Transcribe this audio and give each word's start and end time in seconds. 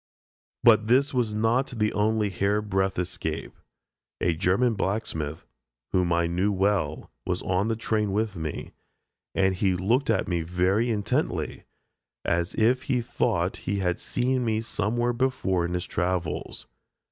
But 0.63 0.87
this 0.87 1.13
was 1.13 1.35
not 1.35 1.67
the 1.77 1.93
only 1.93 2.31
hair 2.31 2.59
breadth 2.59 2.97
escape. 2.97 3.53
A 4.19 4.33
German 4.33 4.73
blacksmith, 4.73 5.45
whom 5.91 6.11
I 6.11 6.25
knew 6.25 6.51
well, 6.51 7.11
was 7.23 7.43
on 7.43 7.67
the 7.67 7.75
train 7.75 8.11
with 8.11 8.35
me, 8.35 8.71
and 9.35 9.55
looked 9.79 10.09
at 10.09 10.27
me 10.27 10.41
very 10.41 10.89
intently, 10.89 11.65
as 12.25 12.55
if 12.55 12.81
he 12.89 13.01
thought 13.01 13.57
he 13.69 13.77
had 13.77 13.99
seen 13.99 14.43
me 14.43 14.61
somewhere 14.61 15.13
before 15.13 15.65
in 15.65 15.75
his 15.75 15.85
travels. 15.85 16.65